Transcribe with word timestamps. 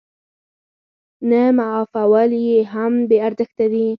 نه 1.29 1.41
معافول 1.57 2.31
يې 2.47 2.57
هم 2.73 2.93
بې 3.09 3.17
ارزښته 3.27 3.65
دي. 3.73 3.87